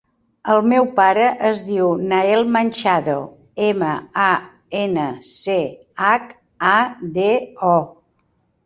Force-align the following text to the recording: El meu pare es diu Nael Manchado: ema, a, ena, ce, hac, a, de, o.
El 0.51 0.59
meu 0.69 0.85
pare 0.99 1.27
es 1.49 1.61
diu 1.67 1.89
Nael 2.13 2.41
Manchado: 2.57 3.15
ema, 3.69 3.93
a, 4.25 4.33
ena, 4.83 5.07
ce, 5.31 5.61
hac, 6.09 6.37
a, 6.75 6.79
de, 7.21 7.33
o. 7.77 7.81